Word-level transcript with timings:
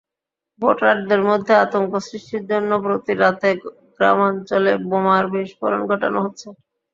ভোটারদের 0.61 1.21
মধ্যে 1.29 1.53
আতঙ্ক 1.63 1.91
সৃষ্টির 2.07 2.43
জন্য 2.51 2.71
প্রতি 2.83 3.13
রাতে 3.15 3.49
গ্রামাঞ্চলে 3.97 4.71
বোমার 4.89 5.23
বিস্ফোরণ 5.33 5.81
ঘটানো 5.91 6.19
হচ্ছে। 6.25 6.47